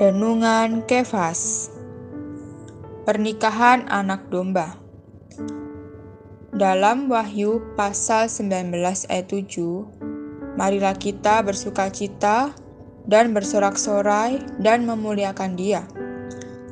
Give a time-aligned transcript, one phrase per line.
[0.00, 1.68] Renungan Kefas.
[3.04, 4.80] Pernikahan anak domba.
[6.56, 8.80] Dalam Wahyu pasal 19
[9.12, 12.56] ayat 7 Marilah kita bersuka cita
[13.04, 15.84] dan bersorak-sorai dan memuliakan dia.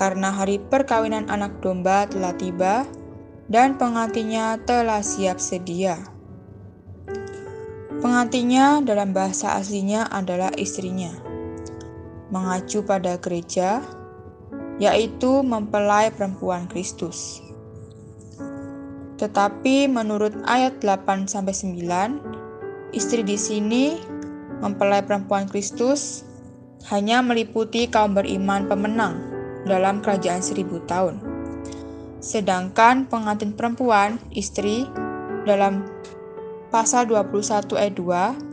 [0.00, 2.88] Karena hari perkawinan anak domba telah tiba
[3.52, 6.00] dan pengantinnya telah siap sedia.
[8.00, 11.29] Pengantinnya dalam bahasa aslinya adalah istrinya
[12.30, 13.82] mengacu pada gereja,
[14.78, 17.42] yaitu mempelai perempuan Kristus.
[19.20, 24.00] Tetapi menurut ayat 8 sampai 9, istri di sini
[24.64, 26.24] mempelai perempuan Kristus
[26.88, 29.20] hanya meliputi kaum beriman pemenang
[29.68, 31.20] dalam kerajaan seribu tahun.
[32.24, 34.88] Sedangkan pengantin perempuan, istri,
[35.44, 35.84] dalam
[36.68, 38.49] pasal 21 ayat 2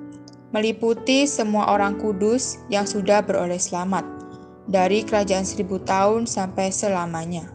[0.55, 4.07] meliputi semua orang kudus yang sudah beroleh selamat
[4.67, 7.51] dari kerajaan seribu tahun sampai selamanya.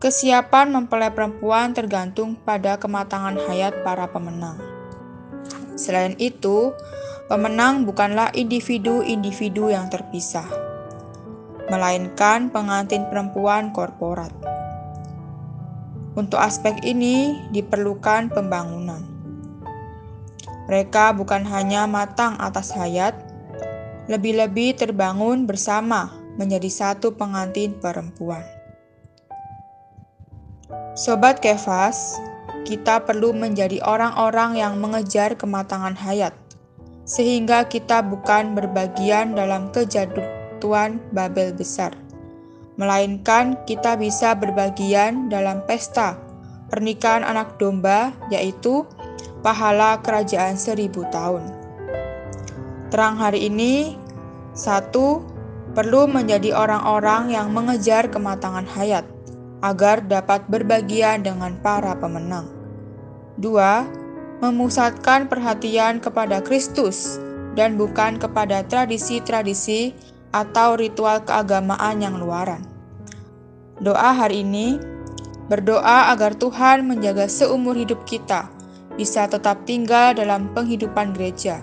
[0.00, 4.60] Kesiapan mempelai perempuan tergantung pada kematangan hayat para pemenang.
[5.80, 6.76] Selain itu,
[7.24, 10.44] pemenang bukanlah individu-individu yang terpisah,
[11.72, 14.28] melainkan pengantin perempuan korporat.
[16.14, 19.13] Untuk aspek ini diperlukan pembangunan.
[20.64, 23.12] Mereka bukan hanya matang atas hayat,
[24.08, 28.42] lebih-lebih terbangun bersama menjadi satu pengantin perempuan.
[30.96, 32.16] Sobat Kefas,
[32.64, 36.32] kita perlu menjadi orang-orang yang mengejar kematangan hayat,
[37.04, 41.92] sehingga kita bukan berbagian dalam kejatuhan Babel besar,
[42.80, 46.16] melainkan kita bisa berbagian dalam pesta
[46.72, 48.88] pernikahan anak domba, yaitu
[49.44, 51.44] pahala kerajaan seribu tahun.
[52.88, 54.00] Terang hari ini,
[54.56, 55.20] satu,
[55.76, 59.04] perlu menjadi orang-orang yang mengejar kematangan hayat,
[59.60, 62.48] agar dapat berbagian dengan para pemenang.
[63.36, 63.84] Dua,
[64.40, 67.20] memusatkan perhatian kepada Kristus
[67.52, 69.92] dan bukan kepada tradisi-tradisi
[70.32, 72.64] atau ritual keagamaan yang luaran.
[73.82, 74.78] Doa hari ini
[75.50, 78.53] berdoa agar Tuhan menjaga seumur hidup kita
[78.94, 81.62] bisa tetap tinggal dalam penghidupan gereja,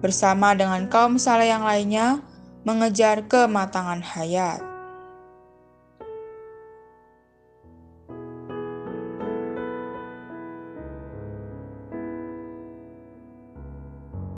[0.00, 2.24] bersama dengan kaum saleh yang lainnya
[2.64, 4.71] mengejar kematangan hayat.